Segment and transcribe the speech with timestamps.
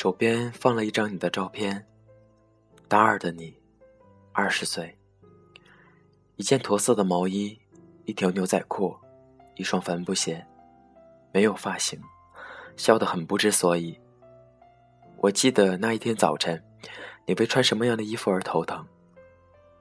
[0.00, 1.86] 手边放了一张你的照片，
[2.88, 3.54] 大二的你，
[4.32, 4.96] 二十岁，
[6.36, 7.60] 一件驼色的毛衣，
[8.06, 8.96] 一条牛仔裤，
[9.56, 10.42] 一双帆布鞋，
[11.34, 12.00] 没有发型，
[12.78, 14.00] 笑得很不知所以。
[15.18, 16.64] 我记得那一天早晨，
[17.26, 18.82] 你为穿什么样的衣服而头疼，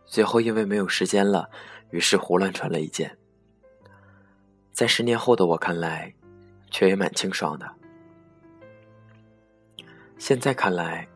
[0.06, 1.50] 最后因为没有时间了，
[1.92, 3.18] 于是胡乱穿了一件。
[4.74, 6.14] 在十年后的我看来，
[6.70, 7.79] 却也蛮清爽的。
[10.20, 11.08] 现在看来，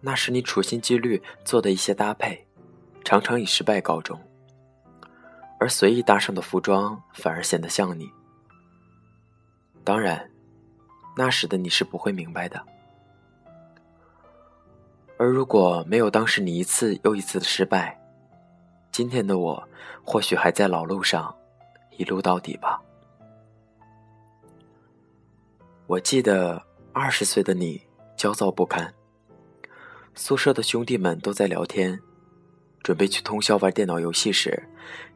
[0.00, 2.46] 那是你处心积虑做的一些搭配，
[3.02, 4.16] 常常以失败告终。
[5.58, 8.12] 而随意搭上的服装反而显得像你。
[9.82, 10.30] 当然，
[11.16, 12.62] 那时的你是不会明白的。
[15.16, 17.98] 而如果没有当时你一次又一次的失败，
[18.92, 19.66] 今天的我
[20.04, 21.34] 或许还在老路上
[21.96, 22.82] 一路到底吧。
[25.86, 27.85] 我记得二十岁的你。
[28.16, 28.92] 焦躁不堪。
[30.14, 32.00] 宿舍的兄弟们都在聊天，
[32.82, 34.66] 准备去通宵玩电脑游戏时，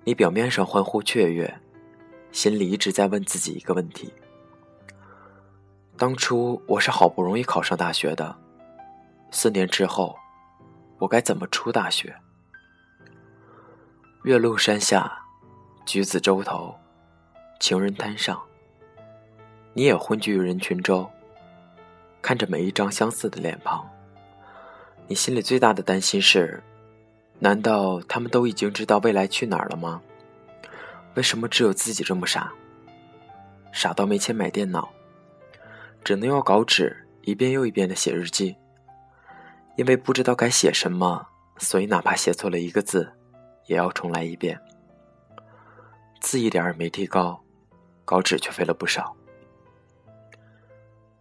[0.04, 1.60] 你表面上欢呼雀跃，
[2.32, 4.12] 心里一直在问自己一个问题：
[5.96, 8.36] 当初我是好不容易考上大学的，
[9.30, 10.14] 四年之后，
[10.98, 12.14] 我该怎么出大学？
[14.24, 15.24] 岳麓山下，
[15.86, 16.74] 橘子洲头，
[17.58, 18.38] 情人滩上，
[19.72, 21.10] 你也混迹于人群中。
[22.22, 23.88] 看着每一张相似的脸庞，
[25.06, 26.62] 你心里最大的担心是：
[27.38, 30.00] 难道他们都已经知道未来去哪儿了吗？
[31.14, 32.52] 为什么只有自己这么傻？
[33.72, 34.90] 傻到没钱买电脑，
[36.04, 38.56] 只能用稿纸一遍又一遍的写日记。
[39.76, 41.26] 因为不知道该写什么，
[41.56, 43.10] 所以哪怕写错了一个字，
[43.66, 44.60] 也要重来一遍。
[46.20, 47.40] 字一点儿没提高，
[48.04, 49.16] 稿纸却费了不少。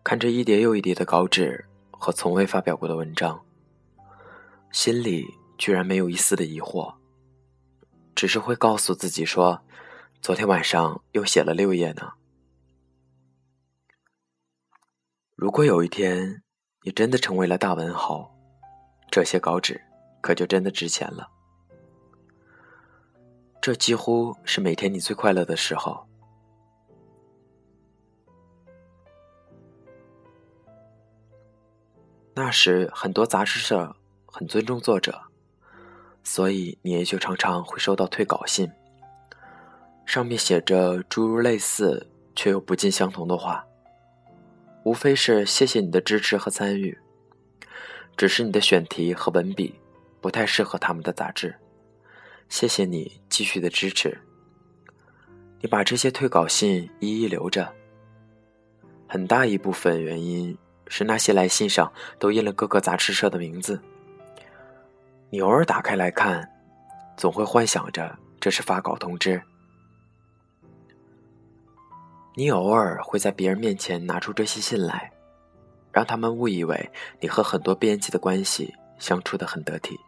[0.09, 3.45] 看着一叠又一叠的稿纸和从未发表过的文章，
[4.71, 5.23] 心里
[5.55, 6.95] 居然没有一丝的疑惑，
[8.15, 9.61] 只是会告诉自己说
[10.19, 12.13] ：“昨天晚上又写了六页呢。”
[15.37, 16.41] 如果有一天
[16.81, 18.35] 你真的成为了大文豪，
[19.11, 19.79] 这些稿纸
[20.21, 21.29] 可就真的值钱了。
[23.61, 26.08] 这几乎是每天你最快乐的时候。
[32.41, 33.93] 那时很多杂志社
[34.25, 35.23] 很尊重作者，
[36.23, 38.71] 所以你也就常常会收到退稿信，
[40.05, 43.65] 上面写着诸如类似却又不尽相同的话，
[44.85, 46.97] 无非是谢谢你的支持和参与，
[48.15, 49.75] 只是你的选题和文笔
[50.21, 51.53] 不太适合他们的杂志，
[52.47, 54.17] 谢谢你继续的支持。
[55.59, 57.69] 你把这些退稿信一一留着，
[59.09, 60.57] 很大一部分原因。
[60.89, 61.89] 是那些来信上
[62.19, 63.79] 都印了各个杂志社的名字。
[65.29, 66.45] 你偶尔打开来看，
[67.15, 69.41] 总会幻想着这是发稿通知。
[72.35, 75.11] 你偶尔会在别人面前拿出这些信来，
[75.91, 79.99] 让他们误以为你和很多编辑的关系相处的很得体。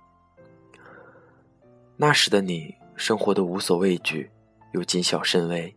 [1.97, 4.31] 那时的你，生活的无所畏惧，
[4.71, 5.75] 又谨小慎微。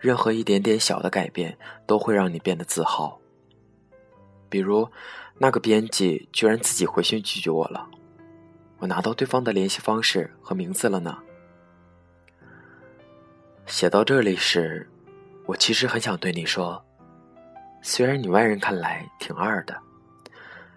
[0.00, 1.56] 任何一点点小的改变，
[1.86, 3.21] 都会让你变得自豪。
[4.52, 4.86] 比如，
[5.38, 7.88] 那个编辑居然自己回信拒绝我了。
[8.80, 11.16] 我拿到对方的联系方式和名字了呢。
[13.64, 14.86] 写到这里时，
[15.46, 16.84] 我其实很想对你说，
[17.80, 19.74] 虽然你外人看来挺二的，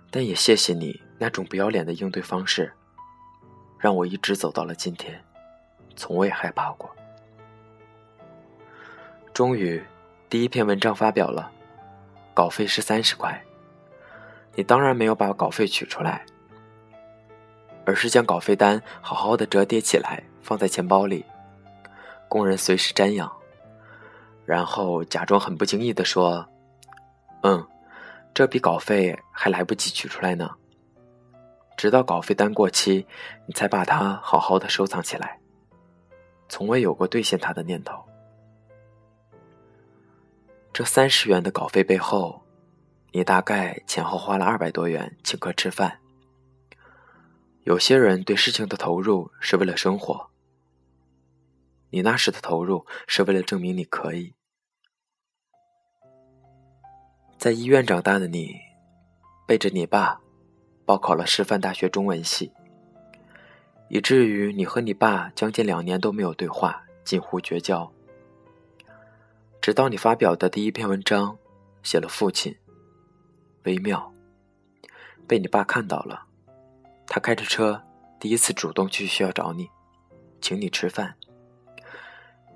[0.09, 2.72] 但也谢谢你那种不要脸的应对方式，
[3.78, 5.22] 让我一直走到了今天，
[5.97, 6.90] 从未害怕过。
[9.34, 9.84] 终于，
[10.30, 11.52] 第一篇文章发表了，
[12.34, 13.44] 稿费是三十块。
[14.55, 16.25] 你当然没有把稿费取出来，
[17.85, 21.25] 而是将稿费单好好的折叠起来放在钱包里，
[22.30, 23.30] 工人随时瞻仰，
[24.45, 26.47] 然后假装很不经意的说
[27.44, 27.68] ：“嗯，
[28.33, 30.50] 这笔稿费还来不及取出来呢。”
[31.75, 33.06] 直到稿费单过期，
[33.45, 35.38] 你才把它好好的收藏起来，
[36.47, 38.01] 从未有过兑现它的念头。
[40.71, 42.44] 这三十元的稿费背后。
[43.15, 46.01] 你大概前后花了二百多元请客吃饭。
[47.63, 50.31] 有些人对事情的投入是为了生活，
[51.91, 54.33] 你那时的投入是为了证明你可以。
[57.38, 58.53] 在医院长大的你，
[59.47, 60.19] 背着你爸，
[60.85, 62.51] 报考了师范大学中文系，
[63.88, 67.89] 以至于你和你爸将近两年都没有对话，近乎绝交。
[69.61, 71.38] 直到你发表的第一篇文章，
[71.81, 72.53] 写了父亲。
[73.65, 74.12] 微妙。
[75.27, 76.25] 被你爸看到了，
[77.07, 77.81] 他开着车，
[78.19, 79.69] 第一次主动去学校找你，
[80.39, 81.15] 请你吃饭。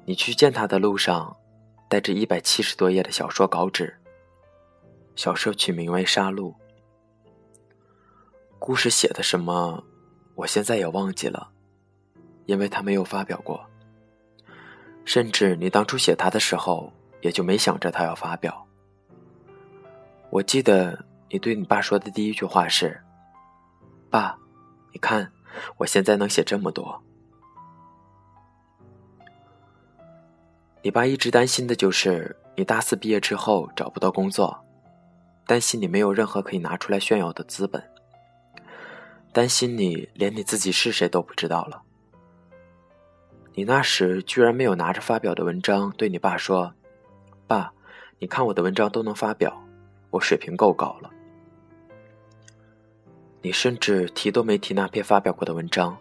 [0.06, 1.36] 你去见他的路上，
[1.88, 3.96] 带着一百七十多页的小说稿纸。
[5.16, 6.54] 小说取名为《杀戮》，
[8.58, 9.84] 故事写的什么，
[10.36, 11.52] 我现在也忘记了，
[12.46, 13.66] 因为他没有发表过。
[15.04, 18.66] 甚至你当初写他的时候，也就没想着他要发表。
[20.32, 23.02] 我记得你对你爸说的第一句话是
[24.12, 24.38] ：“爸，
[24.94, 25.32] 你看，
[25.78, 27.02] 我现在能写这么多。”
[30.82, 34.64] 你爸一直担心的就是你大四毕业之后找不到工作，
[35.46, 37.84] 担心你没有任何可以拿出来炫耀的资本，
[39.34, 41.82] 担心你连你自己是谁都不知道了。
[43.56, 46.74] 你那时居然没有拿着发表的文章对你爸说
[47.46, 47.74] ：“爸，
[48.20, 49.62] 你看我的文章都能发表，
[50.10, 51.10] 我水平够高了。”
[53.42, 55.98] 你甚至提都没提那篇发表过的文章，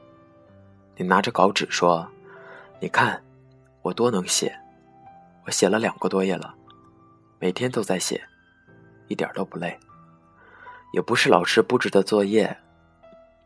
[0.96, 2.06] 你拿着稿纸说
[2.80, 3.22] ：“你看，
[3.82, 4.58] 我多能写，
[5.46, 6.52] 我写了两个多月了，
[7.38, 8.20] 每天都在写，
[9.06, 9.78] 一点都不累，
[10.92, 12.54] 也不是老师布置的作业。”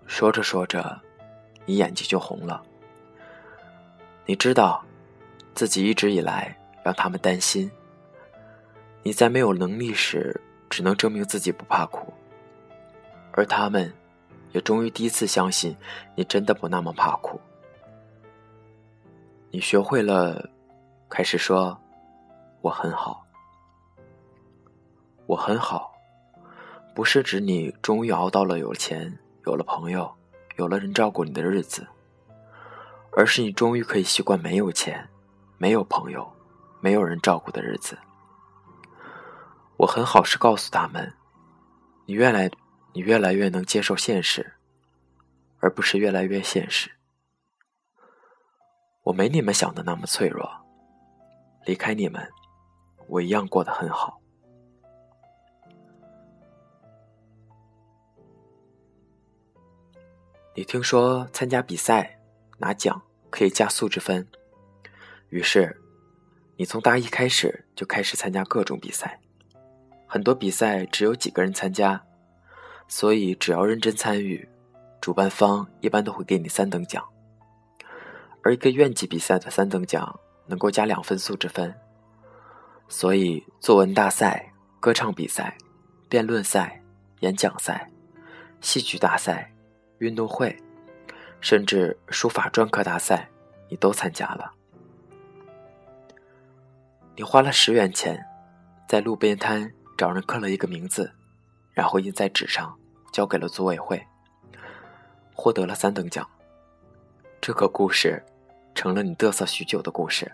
[0.06, 1.00] 说着说着，
[1.66, 2.62] 你眼睛就红了。
[4.24, 4.84] 你知道，
[5.54, 7.70] 自己一直以来让他们担心。
[9.02, 10.40] 你在没有能力时，
[10.72, 12.10] 只能证明自己不怕苦，
[13.32, 13.92] 而他们，
[14.52, 15.76] 也终于第一次相信
[16.14, 17.38] 你真的不那么怕苦。
[19.50, 20.48] 你学会了，
[21.10, 21.78] 开始说
[22.62, 23.22] ：“我很好，
[25.26, 25.92] 我很好。”
[26.96, 30.10] 不是指你终于熬到了有钱、有了朋友、
[30.56, 31.86] 有了人照顾你的日子。
[33.14, 35.06] 而是你终于可以习惯没有钱、
[35.58, 36.26] 没有朋友、
[36.80, 37.98] 没有人照顾的日子。
[39.82, 41.12] 我很好，是告诉他们，
[42.06, 42.48] 你越来，
[42.92, 44.54] 你越来越能接受现实，
[45.58, 46.92] 而不是越来越现实。
[49.02, 50.48] 我没你们想的那么脆弱，
[51.66, 52.30] 离开你们，
[53.08, 54.20] 我一样过得很好。
[60.54, 62.20] 你听说参加比赛？
[62.58, 64.24] 拿奖可以加素质分，
[65.30, 65.82] 于是，
[66.56, 69.18] 你从大一开始就开始参加各种比赛。
[70.12, 71.98] 很多比赛只有几个人参加，
[72.86, 74.46] 所以只要认真参与，
[75.00, 77.02] 主办方一般都会给你三等奖。
[78.42, 81.74] 而一个院级比赛的三等奖能够加两分素质分，
[82.88, 85.56] 所以作文大赛、歌唱比赛、
[86.10, 86.82] 辩论赛、
[87.20, 87.90] 演讲赛、
[88.60, 89.50] 戏剧大赛、
[89.96, 90.54] 运动会。
[91.40, 93.26] 甚至书法专科大赛，
[93.70, 94.52] 你都参加了。
[97.16, 98.22] 你花了十元钱，
[98.86, 99.72] 在路边摊
[100.02, 101.12] 找人刻了一个名字，
[101.72, 102.76] 然后印在纸上，
[103.12, 104.04] 交给了组委会，
[105.32, 106.28] 获得了三等奖。
[107.40, 108.20] 这个故事，
[108.74, 110.32] 成了你嘚瑟许久的故事。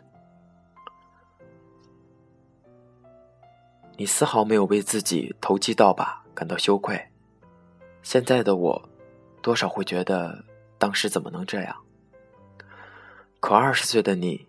[3.99, 6.99] 你丝毫没有为自己投机倒把感到羞愧。
[8.03, 8.89] 现在的我，
[9.43, 10.43] 多少会觉得。
[10.79, 11.77] 当时怎么能这样？
[13.39, 14.49] 可二十岁的你，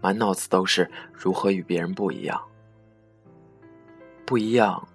[0.00, 2.47] 满脑子都是如何与别人不一样。
[4.28, 4.86] 不一样，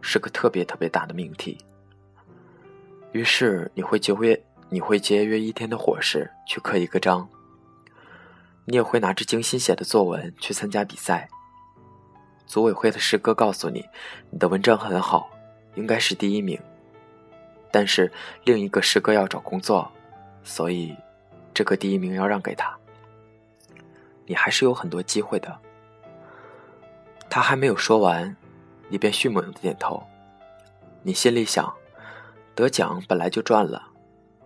[0.00, 1.56] 是个特别特别大的命题。
[3.12, 7.28] 于是你会节约，你会节约一天的伙食去刻一个章。
[8.64, 11.28] 你也会拿着精心写的作文去参加比赛。
[12.46, 13.88] 组委会的师哥告诉你，
[14.28, 15.30] 你的文章很好，
[15.76, 16.60] 应该是第一名。
[17.70, 18.10] 但是
[18.42, 19.88] 另一个师哥要找工作。
[20.42, 20.92] 所以，
[21.54, 22.76] 这个第一名要让给他。
[24.26, 25.60] 你还是有很多机会的。
[27.30, 28.36] 他还没有说完，
[28.94, 30.02] 一边迅猛的点头。
[31.02, 31.70] 你心里想，
[32.54, 33.82] 得奖本来就赚了，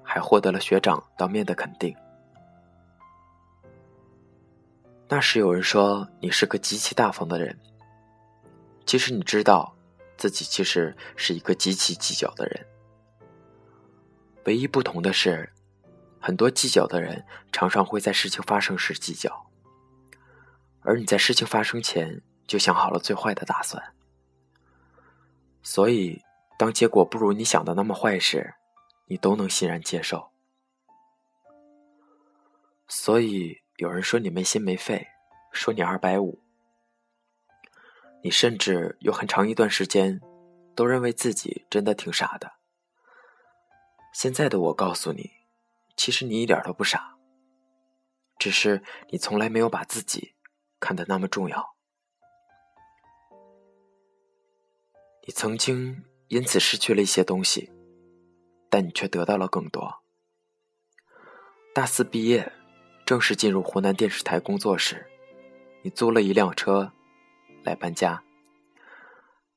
[0.02, 1.95] 还获得了学长当面的肯定。
[5.09, 7.57] 那时有人说你是个极其大方的人，
[8.87, 9.75] 其实你知道，
[10.17, 12.67] 自己其实是一个极其计较的人。
[14.47, 15.52] 唯一不同的是。
[16.21, 19.47] 很多计较的人常常会在事情发生时计较，
[20.81, 23.81] 而你在事情发生前就想好了最坏的打算。
[25.71, 26.25] 所以，
[26.59, 28.55] 当结果不如你想的那么坏时，
[29.05, 30.31] 你都能欣然接受。
[32.89, 35.09] 所以，有人说你没心没肺，
[35.53, 36.41] 说你二百五，
[38.23, 40.23] 你甚至有很长一段时间
[40.75, 42.53] 都认为自己真的挺傻的。
[44.15, 45.33] 现在的我告诉你。
[45.99, 47.19] 其实你一点都不傻，
[48.39, 50.35] 只是你从来没有把自己
[50.81, 51.75] 看得那么重要。
[55.28, 57.70] 你曾经因此失去了一些东西，
[58.70, 60.02] 但你却得到了更多。
[61.75, 62.50] 大四毕业，
[63.04, 65.06] 正式进入湖南电视台工作时，
[65.82, 66.90] 你租了一辆车
[67.62, 68.25] 来搬家。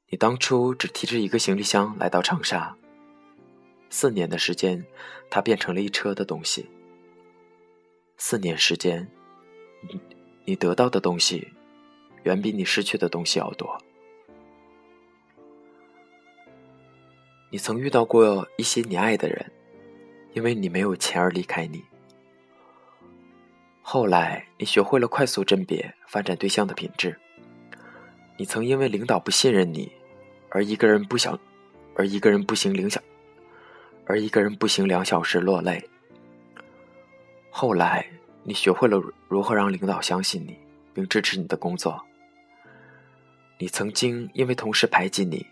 [0.09, 2.75] 你当初只提着一个行李箱来到长沙，
[3.89, 4.85] 四年的时间，
[5.29, 6.69] 它变成了一车的东西。
[8.17, 9.09] 四年时间，
[10.43, 11.47] 你得到的东西，
[12.23, 13.81] 远比你失去的东西要多。
[17.53, 19.51] 你曾遇到过一些你爱的人，
[20.31, 21.83] 因为你没有钱而离开你。
[23.81, 27.13] 后来，你学会了快速甄别、发展对象的品质。
[28.37, 29.91] 你曾因为领导不信任你，
[30.49, 31.37] 而一个人不想，
[31.93, 33.01] 而一个人步行两小，
[34.05, 35.83] 而一个人步行两小时落泪。
[37.49, 38.07] 后来，
[38.45, 40.57] 你学会了如何让领导相信你，
[40.93, 42.01] 并支持你的工作。
[43.57, 45.45] 你曾经因为同事排挤你，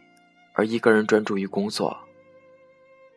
[0.59, 1.97] 而一个人专注于工作。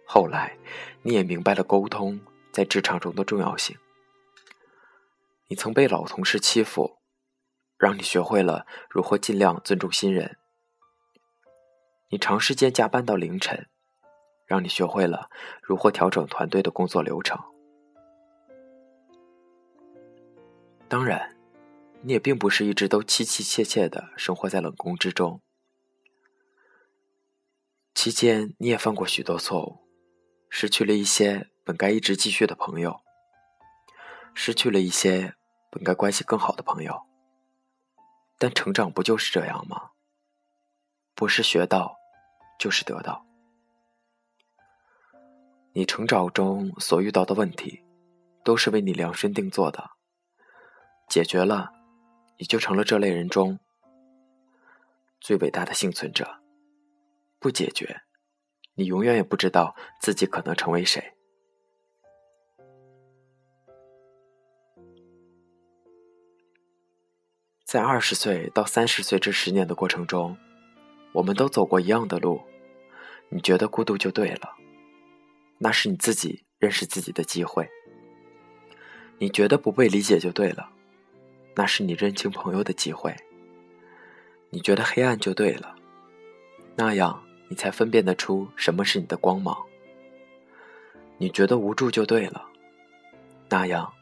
[0.07, 0.57] 后来，
[1.03, 2.21] 你也明白了沟通
[2.53, 3.77] 在职场中的重要性。
[5.49, 6.99] 你曾被老同事欺负，
[7.77, 10.37] 让你学会了如何尽量尊重新人。
[12.11, 13.67] 你长时间加班到凌晨，
[14.47, 15.29] 让你学会了
[15.61, 17.37] 如何调整团队的工作流程。
[20.89, 21.37] 当然，
[22.03, 25.41] 你也并不是一直都凄凄切切的生活在冷宫之中。
[27.95, 29.89] 期间，你也犯过许多错误，
[30.49, 33.01] 失去了一些本该一直继续的朋友，
[34.35, 35.35] 失去了一些。
[35.75, 37.01] 本该关系更好的朋友，
[38.37, 39.93] 但成长不就是这样吗？
[41.15, 41.97] 不是学到，
[42.59, 43.25] 就是得到。
[45.73, 47.83] 你成长中所遇到的问题，
[48.45, 49.93] 都是为你量身定做的。
[51.09, 51.73] 解决了，
[52.37, 53.59] 你就成了这类人中
[55.23, 56.42] 最伟大的幸存者；
[57.43, 58.03] 不解决，
[58.77, 61.03] 你永远也不知道自己可能成为谁。
[67.65, 70.39] 在二十岁到三十岁这十年的过程中，
[71.13, 72.41] 我们都走过一样的路。
[73.31, 74.55] 你觉得孤独就对了，
[75.59, 77.69] 那是你自己认识自己的机会。
[79.19, 80.71] 你觉得不被理解就对了，
[81.57, 83.17] 那是你认清朋友的机会。
[84.51, 85.75] 你觉得黑暗就对了，
[86.77, 89.55] 那样你才分辨得出什么是你的光芒。
[91.19, 92.47] 你觉得无助就对了，
[93.51, 93.93] 那样。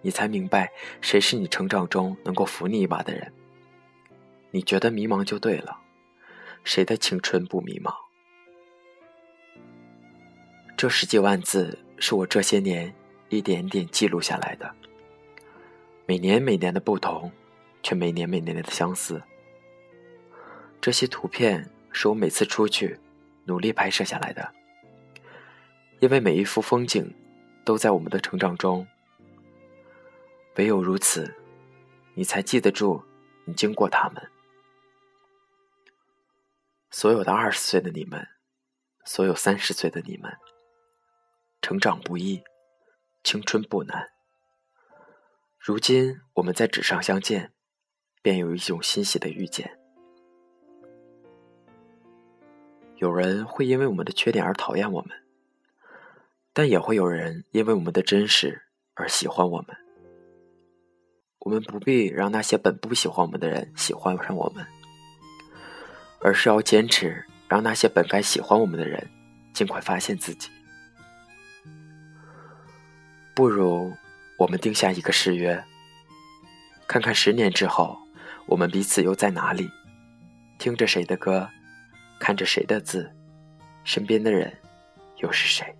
[0.00, 3.30] 你才明白，谁是你成长中能够扶你一把的人。
[4.52, 5.78] 你觉得迷茫就对了，
[6.62, 7.94] 谁的青春不迷茫？
[10.74, 12.94] 这十几万字是我这些年
[13.28, 14.74] 一点点记录下来的，
[16.06, 17.30] 每年每年的不同，
[17.82, 19.22] 却每年每年的相似。
[20.80, 22.98] 这些图片是我每次出去
[23.44, 24.52] 努力拍摄下来的，
[26.00, 27.14] 因为每一幅风景
[27.64, 28.86] 都在我们的成长中。
[30.56, 31.34] 唯有如此，
[32.14, 33.02] 你才记得住
[33.44, 34.30] 你经过他们。
[36.90, 38.26] 所有的二十岁的你们，
[39.04, 40.36] 所有三十岁的你们，
[41.62, 42.42] 成长不易，
[43.22, 44.10] 青春不难。
[45.58, 47.52] 如今我们在纸上相见，
[48.20, 49.83] 便有一种欣喜的遇见。
[53.04, 55.10] 有人会因为我们的缺点而讨厌我们，
[56.54, 58.62] 但也会有人因为我们的真实
[58.94, 59.76] 而喜欢我们。
[61.40, 64.64] 我们不必让那些本不喜欢我们的人喜欢上我们，
[66.22, 69.06] 而是要坚持让那些本该喜欢我们的人
[69.52, 70.48] 尽快发现自己。
[73.34, 73.92] 不如
[74.38, 75.62] 我们定下一个誓约，
[76.88, 77.98] 看看十年之后
[78.46, 79.68] 我们彼此又在哪里，
[80.58, 81.46] 听着谁的歌，
[82.18, 83.10] 看着谁的字，
[83.84, 84.52] 身边的人
[85.18, 85.74] 又是谁？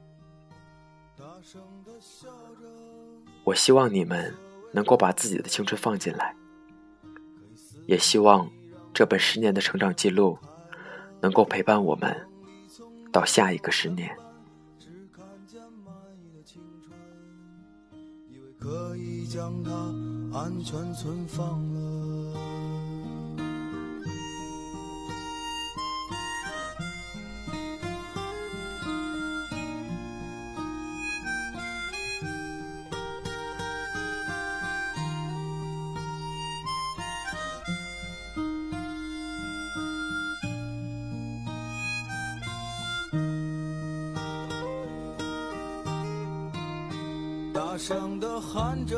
[3.44, 4.34] 我希望你们。
[4.74, 6.34] 能够把自己的青春放进来，
[7.86, 8.50] 也希望
[8.92, 10.36] 这本十年的成长记录
[11.20, 12.12] 能够陪伴我们
[13.12, 14.12] 到下一个十年。
[18.58, 19.70] 可以将它
[20.36, 22.63] 安全存放了。
[47.84, 48.96] 大声的喊着，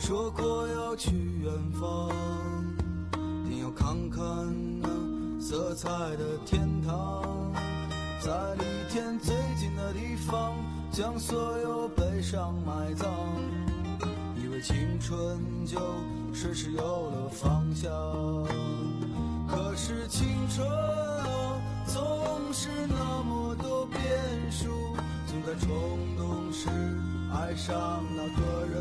[0.00, 1.10] 说过要去
[1.42, 2.08] 远方，
[3.48, 4.22] 定要看看
[4.80, 4.88] 那
[5.40, 7.52] 色彩的天堂，
[8.20, 10.54] 在离天最近的地方，
[10.92, 13.12] 将所有悲伤埋葬。
[14.40, 15.80] 以为青春就
[16.32, 17.90] 顺势有了方向，
[19.48, 24.00] 可是青春啊，总是那么多变
[24.48, 24.68] 数，
[25.26, 26.68] 总在冲动时
[27.32, 28.78] 爱上那个人，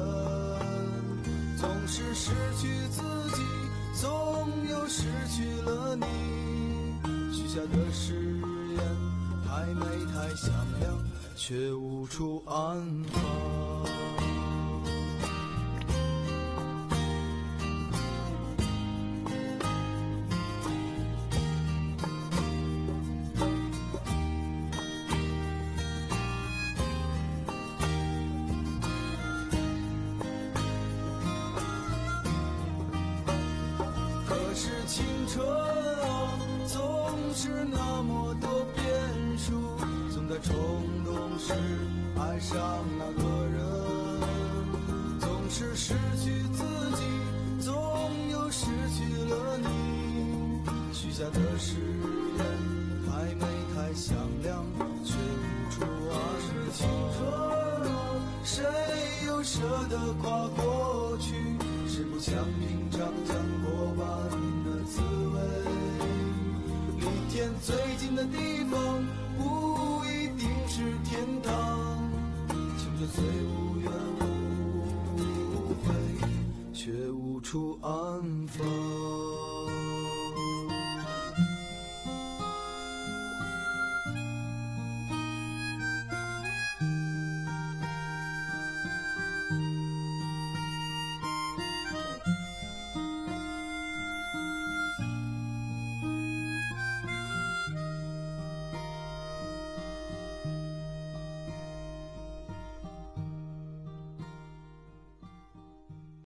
[1.58, 3.02] 总是失去自
[3.36, 3.44] 己，
[3.94, 6.06] 总有失去了你。
[7.34, 8.14] 许下的誓
[8.76, 8.80] 言
[9.46, 10.98] 太美太响亮，
[11.36, 13.97] 却无处安放。
[42.20, 42.58] 爱上
[42.98, 43.60] 那个人，
[45.20, 46.64] 总是失去自
[46.96, 47.04] 己，
[47.60, 47.74] 总
[48.32, 49.68] 又失去了你。
[50.94, 51.76] 许下的誓
[52.38, 52.46] 言
[53.10, 53.42] 还没
[53.76, 54.66] 太响亮，
[55.04, 55.76] 却无处
[56.10, 56.74] 安放。
[56.74, 57.20] 青春
[57.88, 57.96] 啊，
[58.44, 58.64] 谁
[59.26, 61.34] 又舍得跨过去？
[61.88, 64.06] 是不想品尝将过半
[64.66, 65.36] 的滋味？
[67.00, 68.78] 离天最近的地方，
[73.06, 73.92] 最无怨
[75.20, 75.94] 无悔
[76.74, 78.77] 却无处安放。